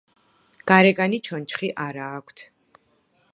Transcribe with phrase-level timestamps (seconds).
[0.71, 2.45] გარეგანი ჩონჩხი არა აქვთ.